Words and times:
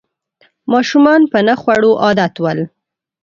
ماشومان 0.71 1.21
په 1.31 1.39
نه 1.47 1.53
خوړو 1.61 1.91
عادت 2.03 2.33
ول 2.39 2.59